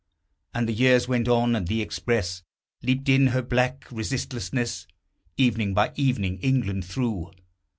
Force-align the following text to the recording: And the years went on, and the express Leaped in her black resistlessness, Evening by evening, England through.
And 0.55 0.67
the 0.67 0.73
years 0.73 1.07
went 1.07 1.27
on, 1.27 1.55
and 1.55 1.67
the 1.67 1.83
express 1.83 2.41
Leaped 2.81 3.07
in 3.07 3.27
her 3.27 3.43
black 3.43 3.85
resistlessness, 3.91 4.87
Evening 5.37 5.75
by 5.75 5.91
evening, 5.95 6.39
England 6.39 6.85
through. 6.85 7.29